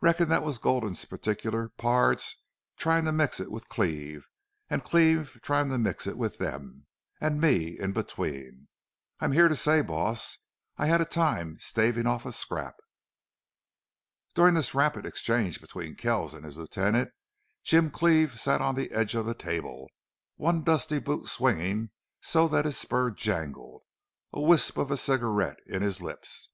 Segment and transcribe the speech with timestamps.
[0.00, 2.36] "Reckon that was Gulden's particular pards
[2.76, 4.22] tryin' to mix it with Cleve
[4.68, 6.86] an' Cleve tryin' to mix it with them
[7.20, 8.68] an' ME in between!...
[9.18, 10.38] I'm here to say, boss,
[10.76, 12.76] that I had a time stavin' off a scrap."
[14.36, 17.10] During this rapid exchange between Kells and his lieutenant,
[17.64, 19.88] Jim Cleve sat on the edge of the table,
[20.36, 21.90] one dusty boot swinging
[22.20, 23.82] so that his spur jangled,
[24.32, 26.50] a wisp of a cigarette in his lips.